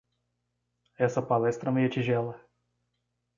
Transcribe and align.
Essa 0.97 1.21
palestra 1.21 1.71
meia-tigela 1.71 2.43